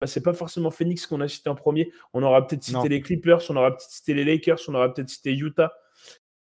[0.00, 1.92] bah, c'est pas forcément Phoenix qu'on a cité en premier.
[2.14, 5.10] On aura peut-être cité les Clippers, on aura peut-être cité les Lakers, on aura peut-être
[5.10, 5.72] cité Utah.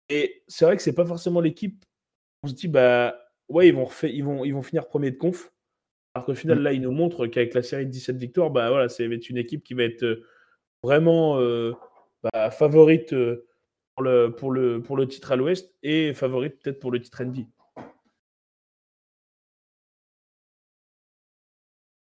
[0.08, 1.84] Et c'est vrai que c'est pas forcément l'équipe.
[2.42, 3.16] On se dit, bah
[3.48, 5.52] ouais, ils vont, ils vont, ils vont finir premier de conf.
[6.14, 6.62] Alors qu'au final, mm.
[6.62, 9.62] là, ils nous montrent qu'avec la série de 17 victoires, bah voilà, c'est une équipe
[9.62, 10.26] qui va être euh,
[10.82, 11.72] vraiment euh,
[12.22, 13.46] bah, favorite euh,
[13.94, 17.22] pour, le, pour, le, pour le titre à l'Ouest et favorite peut-être pour le titre
[17.22, 17.42] NBA.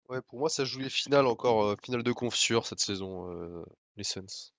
[0.09, 3.31] Ouais, pour moi, ça joue les finales encore, euh, finale de conf sur cette saison,
[3.31, 3.63] euh,
[3.95, 4.51] les Suns.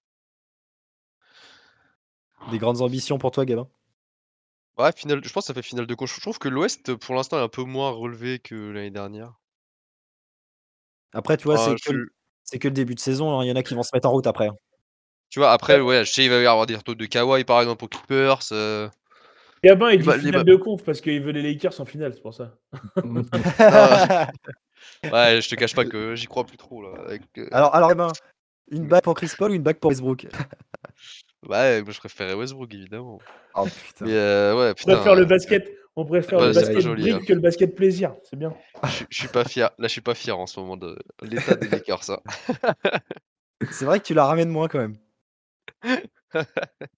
[2.50, 3.68] Des grandes ambitions pour toi, Gabin?
[4.76, 6.12] Ouais, finale, je pense que ça fait finale de conf.
[6.12, 9.34] Je trouve que l'Ouest, pour l'instant, est un peu moins relevé que l'année dernière.
[11.12, 11.76] Après, tu vois, c'est
[12.58, 13.38] que, le début de saison.
[13.38, 13.44] Hein.
[13.44, 14.50] Il y en a qui vont se mettre en route après.
[15.34, 15.40] Hein.
[15.40, 17.60] Tu vois, après, ouais, je sais, il va y avoir des retours de Kawhi, par
[17.60, 18.40] exemple, aux Clippers.
[18.52, 18.88] euh,
[19.64, 22.34] Gabin, il dit finale de conf parce qu'il veut les Lakers en finale, c'est pour
[22.34, 22.54] ça.
[25.02, 26.98] Ouais, je te cache pas que j'y crois plus trop là.
[27.08, 28.08] Euh alors, alors, ben,
[28.70, 30.26] une bague pour Chris Paul ou une bague pour Westbrook?
[31.48, 33.18] Ouais, moi je préférais Westbrook évidemment.
[33.54, 34.06] Oh putain.
[34.06, 37.20] Mais euh, ouais, putain, on préfère le basket, on préfère le basket joli, hein.
[37.20, 38.54] que le basket plaisir, c'est bien.
[39.10, 41.68] Je, suis pas fier, là je suis pas fier en ce moment de l'état des
[41.70, 42.22] Lakers ça.
[43.70, 44.96] c'est vrai que tu la ramènes moins quand même.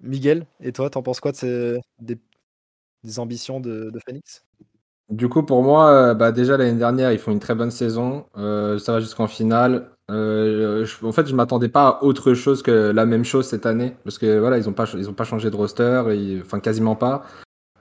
[0.00, 2.18] Miguel, et toi, t'en penses quoi de ces, des,
[3.18, 4.44] ambitions de, de Phoenix?
[5.10, 8.26] Du coup, pour moi, euh, bah, déjà l'année dernière, ils font une très bonne saison.
[8.38, 9.90] Euh, ça va jusqu'en finale.
[10.10, 13.96] Euh, en fait, je m'attendais pas à autre chose que la même chose cette année,
[14.04, 16.02] parce que voilà, ils ont pas, ils ont pas changé de roster,
[16.44, 17.24] enfin quasiment pas.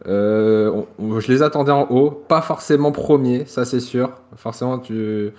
[0.05, 4.11] je les attendais en haut, pas forcément premier, ça c'est sûr.
[4.35, 5.31] Forcément, tu,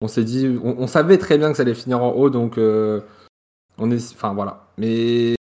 [0.00, 2.58] on s'est dit, on, savait très bien que ça allait finir en haut, donc
[3.78, 4.68] on est, enfin voilà.
[4.78, 5.34] Mais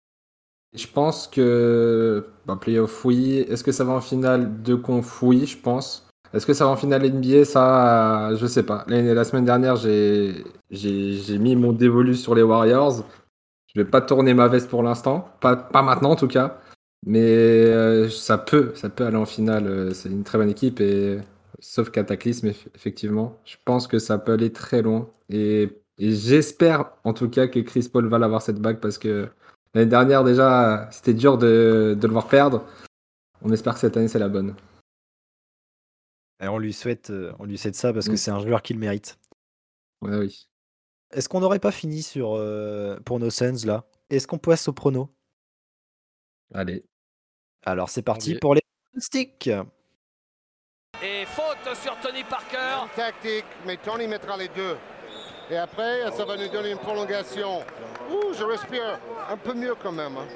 [0.73, 3.45] je pense que bah, playoff, oui.
[3.49, 5.21] Est-ce que ça va en finale de conf?
[5.23, 6.07] Oui, je pense.
[6.33, 8.85] Est-ce que ça va en finale NBA Ça, je sais pas.
[8.87, 10.43] La, semaine dernière, j'ai
[11.39, 13.03] mis mon dévolu sur les Warriors.
[13.73, 15.29] Je vais pas tourner ma veste pour l'instant.
[15.41, 16.59] Pas, pas maintenant, en tout cas.
[17.05, 19.93] Mais euh, ça peut, ça peut aller en finale.
[19.93, 21.19] C'est une très bonne équipe et
[21.59, 23.39] sauf Cataclysme, effectivement.
[23.45, 25.09] Je pense que ça peut aller très loin.
[25.29, 29.29] Et, et j'espère en tout cas que Chris Paul va l'avoir cette bague parce que
[29.75, 32.65] L'année dernière, déjà, c'était dur de, le voir perdre.
[33.41, 34.55] On espère que cette année, c'est la bonne.
[36.41, 38.17] Et on lui souhaite, euh, on lui souhaite ça parce que mm.
[38.17, 39.19] c'est un joueur qui le mérite.
[40.01, 40.47] Ouais, oui.
[41.11, 43.85] Est-ce qu'on n'aurait pas fini sur euh, pour nos Suns là?
[44.09, 45.13] Est-ce qu'on passe au prono
[46.53, 46.85] Allez.
[47.65, 48.61] Alors c'est parti pour les
[48.97, 49.49] sticks.
[51.03, 52.87] Et faute sur Tony Parker.
[52.95, 54.77] Tactique, mais Tony mettra les deux.
[55.49, 57.59] Et après, ça va nous donner une prolongation.
[58.09, 60.17] Ouh, je respire un peu mieux quand même.
[60.17, 60.27] Hein.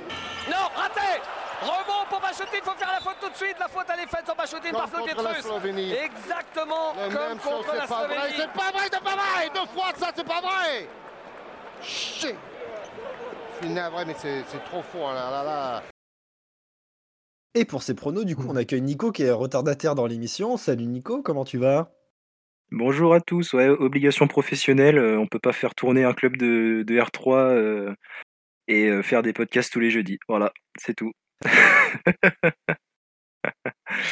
[0.49, 1.21] Non, raté
[1.61, 3.55] Rebond pour Bachotin, il faut faire la faute tout de suite.
[3.59, 8.33] La faute, elle est faite sur Bachotin par Flo Exactement comme contre la Slovénie.
[8.37, 10.87] C'est pas vrai, c'est pas vrai Deux fois ça, c'est pas vrai
[11.81, 12.35] Shit
[13.55, 15.83] Je suis navré, mais c'est trop fort là, là, là.
[17.55, 20.55] Et pour ces pronos, du coup, on accueille Nico qui est retardataire dans l'émission.
[20.55, 21.91] Salut Nico, comment tu vas?
[22.71, 26.83] Bonjour à tous, ouais, obligation professionnelle, euh, on peut pas faire tourner un club de,
[26.85, 27.95] de R3 euh,
[28.67, 30.19] et euh, faire des podcasts tous les jeudis.
[30.27, 31.11] Voilà, c'est tout.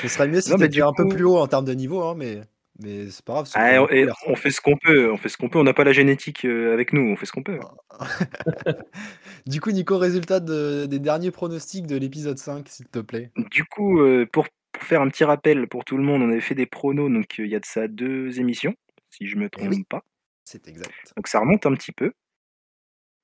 [0.02, 2.41] Ce serait mieux si tu un peu plus haut en termes de niveau, hein, mais,
[2.80, 3.52] mais c'est pas grave.
[3.54, 3.86] Ah,
[4.26, 6.43] on, fait ce qu'on peut, on fait ce qu'on peut, on n'a pas la génétique
[6.46, 7.60] avec nous, on fait ce qu'on peut.
[9.46, 13.32] du coup, Nico, résultat des derniers pronostics de l'épisode 5, s'il te plaît.
[13.52, 16.56] Du coup, pour pour faire un petit rappel pour tout le monde, on avait fait
[16.56, 18.76] des pronos, donc il y a de ça deux émissions,
[19.10, 20.04] si je me trompe pas.
[20.46, 20.94] C'est exact.
[21.16, 22.13] Donc ça remonte un petit peu.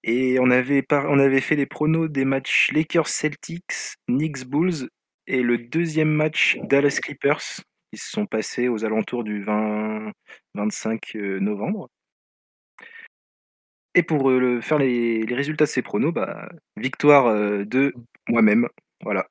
[0.03, 4.89] Et on avait, on avait fait les pronos des matchs Lakers Celtics, Knicks Bulls
[5.27, 7.61] et le deuxième match Dallas Clippers
[7.91, 10.11] qui se sont passés aux alentours du 20
[10.55, 11.87] 25 euh, novembre.
[13.93, 17.93] Et pour euh, faire les, résultats de ces pronos, bah, victoire euh, de
[18.27, 18.67] moi-même.
[19.03, 19.27] Voilà.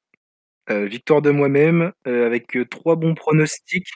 [0.70, 3.90] Euh, victoire de moi-même, euh, avec euh, trois bons pronostics,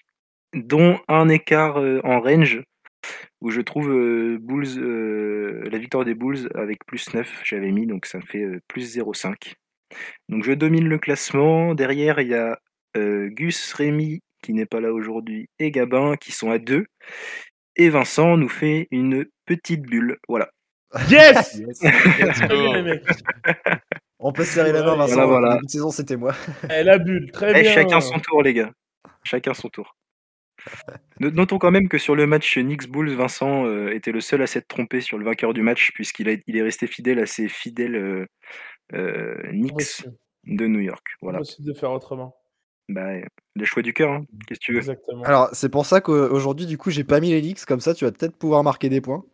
[0.53, 2.63] dont un écart en range,
[3.41, 3.89] où je trouve
[4.41, 4.81] Bulls,
[5.71, 9.55] la victoire des Bulls avec plus 9, j'avais mis, donc ça me fait plus 0,5.
[10.29, 11.75] Donc je domine le classement.
[11.75, 12.59] Derrière, il y a
[12.97, 16.87] Gus, Rémi, qui n'est pas là aujourd'hui, et Gabin, qui sont à 2.
[17.77, 20.17] Et Vincent nous fait une petite bulle.
[20.29, 20.49] Voilà.
[21.11, 21.79] Yes Yes.
[21.79, 23.05] Très bien, les mecs.
[24.19, 25.27] On peut se serrer la main, Vincent.
[25.27, 25.55] voilà.
[25.55, 26.33] Début de saison, c'était moi.
[26.71, 27.73] Eh, la bulle, très Eh, bien.
[27.73, 28.71] chacun son tour, les gars.
[29.25, 29.97] Chacun son tour.
[31.21, 34.43] No- Notons quand même que sur le match Knicks Bulls, Vincent euh, était le seul
[34.43, 37.27] à s'être trompé sur le vainqueur du match, puisqu'il a- il est resté fidèle à
[37.27, 38.27] ses fidèles euh,
[38.95, 40.05] euh, Knicks
[40.45, 41.07] de New York.
[41.21, 41.39] Voilà.
[41.39, 42.35] Impossible de faire autrement.
[42.89, 43.09] Bah,
[43.57, 44.25] les choix du cœur, hein.
[44.47, 44.79] qu'est-ce que tu veux?
[44.79, 45.23] Exactement.
[45.25, 47.65] Alors, c'est pour ça qu'aujourd'hui, du coup, j'ai pas mis les Knicks.
[47.65, 49.25] Comme ça, tu vas peut-être pouvoir marquer des points.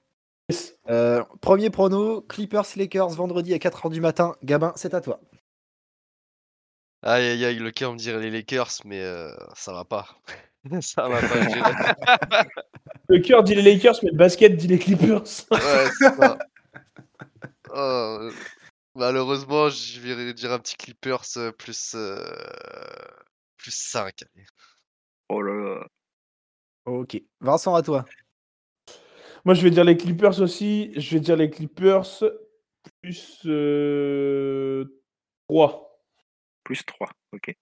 [0.88, 4.34] Euh, premier prono Clippers Lakers vendredi à 4h du matin.
[4.42, 5.20] Gabin, c'est à toi.
[7.02, 10.06] Aïe aïe aïe, le cœur me dirait les Lakers, mais euh, ça va pas.
[10.80, 12.44] ça va pas.
[13.08, 15.24] Le cœur dit les Lakers, mais le basket dit les Clippers.
[15.50, 16.38] Ouais, c'est ça.
[17.70, 18.32] Oh, euh,
[18.94, 22.24] malheureusement, je vais dire un petit Clippers euh, plus, euh,
[23.56, 24.24] plus 5.
[25.28, 25.86] Oh là là.
[26.84, 27.20] Ok.
[27.40, 28.04] Vincent, à toi.
[29.44, 30.92] Moi, je vais dire les Clippers aussi.
[30.96, 32.24] Je vais dire les Clippers
[33.02, 34.84] plus euh,
[35.48, 36.04] 3.
[36.64, 37.54] Plus 3, ok.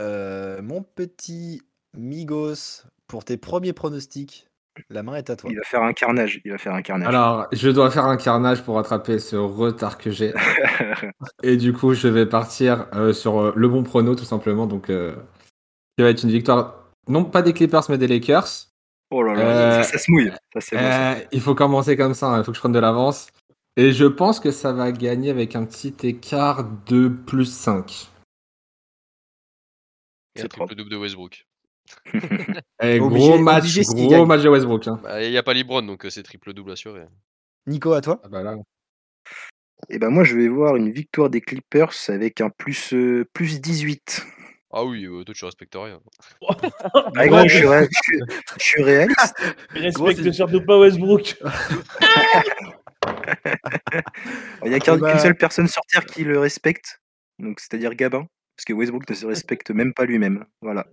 [0.00, 1.62] Euh, mon petit
[1.96, 4.48] Migos, pour tes premiers pronostics,
[4.90, 5.50] la main est à toi.
[5.50, 6.40] Il va faire un carnage.
[6.44, 7.08] Il va faire un carnage.
[7.08, 10.34] Alors, je dois faire un carnage pour rattraper ce retard que j'ai.
[11.44, 14.66] Et du coup, je vais partir euh, sur euh, le bon prono, tout simplement.
[14.66, 15.14] Donc, euh,
[15.96, 18.73] qui va être une victoire, non pas des Clippers, mais des Lakers.
[19.10, 20.32] Oh là là, Euh, ça, ça se mouille.
[20.58, 20.76] Ça.
[20.76, 23.28] Euh, il faut commencer comme ça, hein, il faut que je prenne de l'avance.
[23.76, 28.08] Et je pense que ça va gagner avec un petit écart de plus 5.
[30.36, 31.46] Et C'est un triple double de Westbrook.
[32.82, 34.26] Et Obligé- gros match, obligé gros gagne.
[34.26, 34.88] match de Westbrook.
[34.88, 35.00] hein.
[35.02, 37.04] Bah, Il n'y a pas LeBron, donc euh, c'est triple double assuré.
[37.66, 38.20] Nico, à toi.
[38.24, 38.56] Ah bah là.
[39.90, 43.60] Et ben moi, je vais voir une victoire des Clippers avec un plus, euh, plus
[43.60, 44.24] 18.
[44.76, 46.00] Ah oui, euh, toi tu respectes rien.
[47.16, 48.20] Ah, gros, je, suis ré- je suis-
[48.58, 49.34] je suis réaliste.
[49.76, 51.36] Il Gros, respecte surtout pas Westbrook.
[54.64, 57.00] Il n'y a qu'un- Eh bah- qu'une seule personne sur Terre qui le respecte,
[57.38, 60.44] donc c'est-à-dire Gabin, parce que Westbrook ne se respecte même pas lui-même.
[60.60, 60.86] Voilà.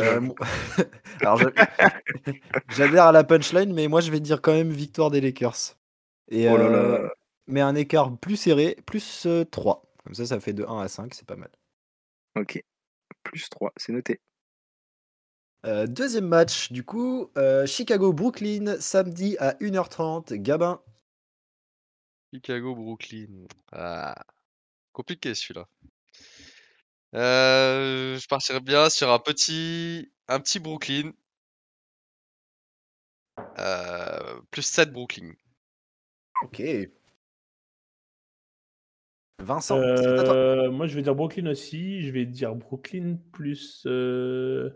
[0.00, 0.34] Euh, mon-
[1.20, 1.52] Alors, j'a-
[2.76, 5.76] j'adhère à la punchline, mais moi, je vais dire quand même victoire des Lakers.
[6.28, 7.08] Et, Oh là euh,
[7.46, 9.82] mais un écart plus serré, plus 3.
[10.04, 11.50] Comme ça, ça fait de 1 à 5, c'est pas mal.
[12.36, 12.62] Ok.
[13.22, 14.20] Plus 3, c'est noté.
[15.66, 20.32] Euh, deuxième match, du coup, euh, Chicago-Brooklyn, samedi à 1h30.
[20.34, 20.80] Gabin,
[22.32, 23.46] Chicago, Brooklyn.
[23.72, 24.14] Ah,
[24.92, 25.68] compliqué celui-là.
[27.14, 31.12] Euh, je partirais bien sur un petit, un petit Brooklyn.
[33.58, 35.32] Euh, plus 7 Brooklyn.
[36.42, 36.62] ok.
[39.42, 40.34] Vincent, c'est à toi.
[40.34, 42.02] Euh, moi, je vais dire Brooklyn aussi.
[42.02, 44.70] Je vais dire Brooklyn plus, euh,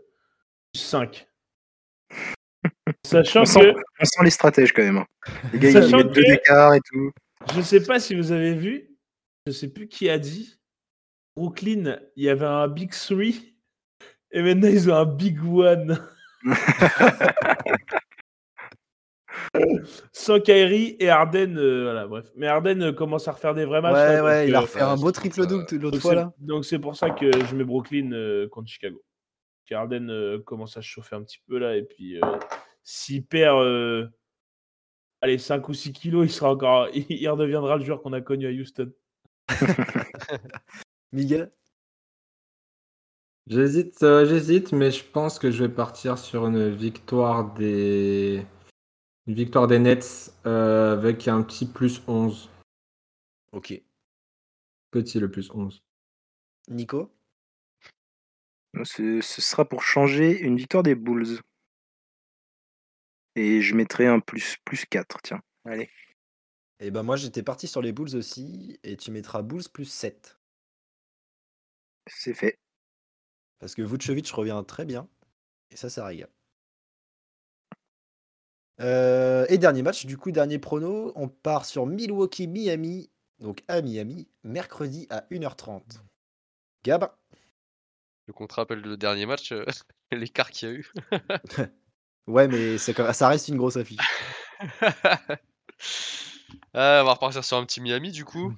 [0.73, 1.27] plus 5.
[3.05, 4.97] Sachant On sent, que, on sent les stratèges quand même.
[4.97, 5.05] hein.
[5.53, 7.11] Les gars, ils mettent deux que- d'écart et tout.
[7.55, 8.89] je sais pas si vous avez vu,
[9.47, 10.59] je sais plus qui a dit,
[11.35, 13.17] Brooklyn, il y avait un Big 3
[14.31, 15.99] et maintenant ils ont un Big One.
[20.11, 22.31] Sans Kyrie et Harden, euh, voilà, bref.
[22.35, 23.93] Mais Harden euh, commence à refaire des vrais matchs.
[23.93, 26.01] Ouais, là, ouais, donc, il a euh, refait un ouais, beau c'est triple-double l'autre donc
[26.01, 26.33] fois, là.
[26.39, 29.03] Donc c'est pour ça que je mets Brooklyn euh, contre Chicago.
[29.65, 31.75] Car Harden euh, commence à se chauffer un petit peu là.
[31.75, 32.37] Et puis euh,
[32.83, 34.07] s'il perd euh,
[35.21, 38.47] allez, 5 ou 6 kilos, il, sera encore, il redeviendra le joueur qu'on a connu
[38.47, 38.91] à Houston.
[41.11, 41.51] Miguel?
[43.47, 48.43] J'hésite, euh, j'hésite, mais je pense que je vais partir sur une victoire des,
[49.27, 52.49] une victoire des Nets euh, avec un petit plus 11.
[53.51, 53.81] Ok.
[54.91, 55.83] Petit le plus 11.
[56.69, 57.11] Nico?
[58.83, 61.39] Ce, ce sera pour changer une victoire des Bulls.
[63.35, 65.41] Et je mettrai un plus, plus 4, tiens.
[65.65, 65.89] Allez.
[66.79, 70.37] Et ben moi, j'étais parti sur les Bulls aussi, et tu mettras Bulls plus 7.
[72.07, 72.59] C'est fait.
[73.59, 75.07] Parce que Vucevic revient très bien.
[75.71, 76.34] Et ça, ça régale.
[78.81, 81.11] Euh, et dernier match, du coup, dernier prono.
[81.15, 83.09] On part sur Milwaukee-Miami.
[83.39, 85.81] Donc à Miami, mercredi à 1h30.
[86.85, 87.09] Gab
[88.27, 89.65] Le qu'on te rappelle le dernier match, euh,
[90.11, 90.91] l'écart qu'il y a eu.
[92.27, 93.99] Ouais, mais c'est quand- ça reste une grosse affiche.
[96.73, 98.53] Ah, on va repartir sur un petit Miami du coup.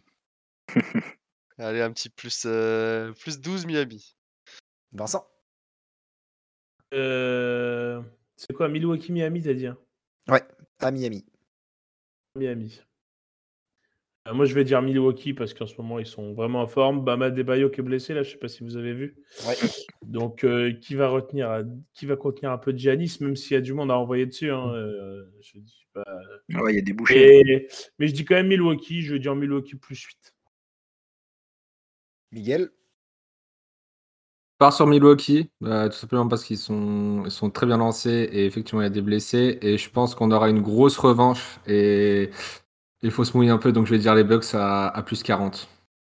[1.58, 4.16] Allez, un petit plus, euh, plus 12 Miami.
[4.92, 5.28] Vincent
[6.94, 8.02] Euh,
[8.38, 9.78] c'est quoi Milwaukee Miami, t'as dit hein?
[10.30, 10.42] Ouais,
[10.80, 11.26] à Miami.
[12.36, 12.82] Miami.
[14.28, 17.04] Euh, moi, je vais dire Milwaukee parce qu'en ce moment, ils sont vraiment en forme.
[17.04, 19.24] Bama Debayo qui est blessé, là, je sais pas si vous avez vu.
[19.48, 19.56] Ouais.
[20.06, 21.64] Donc, euh, qui va retenir,
[21.94, 24.26] qui va contenir un peu de Giannis, même s'il y a du monde à envoyer
[24.26, 24.52] dessus.
[24.52, 26.04] hein, euh, je dis pas...
[26.54, 27.40] Ah ouais, il y a des bouchées.
[27.40, 27.68] Et-
[28.00, 29.02] Mais je dis quand même Milwaukee.
[29.02, 30.34] Je vais dire Milwaukee plus 8.
[32.34, 32.70] Miguel?
[34.60, 38.46] Part sur Milwaukee, euh, tout simplement parce qu'ils sont, ils sont très bien lancés et
[38.48, 42.32] effectivement il y a des blessés et je pense qu'on aura une grosse revanche et
[43.04, 45.22] il faut se mouiller un peu donc je vais dire les Bucks à, à plus
[45.22, 45.68] 40.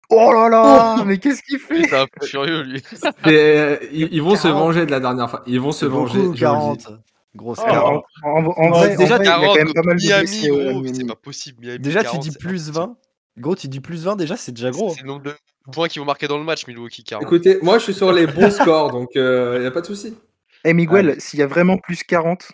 [0.10, 1.84] Oh là là, mais qu'est-ce qu'il fait?
[1.88, 2.84] C'est un peu furieux, lui.
[3.25, 4.60] Et, euh, ils, ils vont se 40.
[4.60, 5.41] venger de la dernière fois.
[5.47, 6.19] Ils vont se venger.
[6.19, 6.84] beaucoup, je vous le dis.
[6.84, 6.88] 40.
[7.36, 7.65] Grosse Oh.
[7.65, 8.03] 40.
[8.23, 10.03] En, en- en vrai, déjà, en vrai, il y a quand même pas mal de
[10.03, 11.65] Miami, c'est pas possible.
[11.65, 12.75] Miami, Déjà, tu 40, dis c'est plus impossible.
[12.77, 12.97] 20
[13.38, 14.93] Gros, tu dis plus 20 déjà, c'est déjà gros.
[14.93, 15.34] C'est le nombre de
[15.72, 17.24] points qu'ils vont marquer dans le match, Milwaukee 40.
[17.24, 19.22] Écoutez, moi je suis sur les bons scores donc il
[19.60, 20.15] n'y a pas de souci.
[20.63, 22.52] Eh Miguel, s'il y a vraiment plus 40,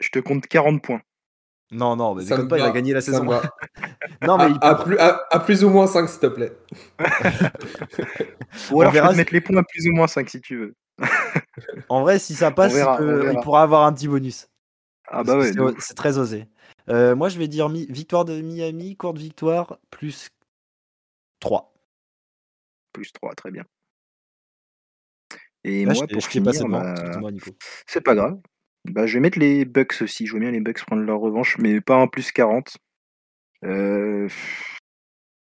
[0.00, 1.00] je te compte 40 points.
[1.72, 3.24] Non, non, mais Ça déconne pas, il va, a gagné la ça saison.
[4.26, 6.26] Non, mais à, il à peut- plus, à- à plus ou moins 5 s'il te
[6.26, 6.52] plaît.
[8.70, 10.28] Ou alors je verra peux te si- mettre les points à plus ou moins 5
[10.28, 10.74] si tu veux.
[11.88, 13.32] en vrai, si ça passe, verra, il, peut- on verra.
[13.32, 14.48] il pourra avoir un petit bonus.
[15.08, 16.46] Ah bah ouais, c'est très osé.
[16.88, 20.30] Euh, moi, je vais dire victoire de Miami, courte victoire, plus
[21.40, 21.72] 3.
[22.92, 23.64] plus 3, très bien.
[25.64, 26.94] Et Là, moi, je pour je finir, bah,
[27.86, 28.40] c'est pas grave.
[28.86, 30.26] Bah, je vais mettre les Bucks aussi.
[30.26, 32.78] Je vois bien les Bucks prendre leur revanche, mais pas un plus 40.
[33.64, 34.28] Euh,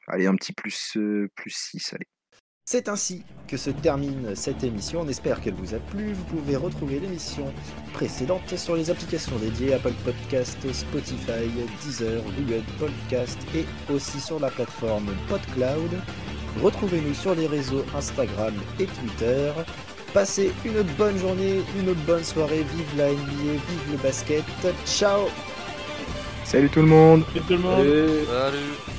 [0.07, 2.07] Allez, un petit plus, euh, plus 6, allez.
[2.65, 5.01] C'est ainsi que se termine cette émission.
[5.01, 6.13] On espère qu'elle vous a plu.
[6.13, 7.51] Vous pouvez retrouver l'émission
[7.91, 11.49] précédente sur les applications dédiées Apple Podcast, Spotify,
[11.83, 15.91] Deezer, Google Podcast et aussi sur la plateforme PodCloud.
[16.61, 19.51] Retrouvez-nous sur les réseaux Instagram et Twitter.
[20.13, 22.63] Passez une bonne journée, une bonne soirée.
[22.75, 24.45] Vive la NBA, vive le basket.
[24.85, 25.27] Ciao
[26.45, 27.85] Salut tout le monde Et tout le monde.
[28.25, 28.93] Salut.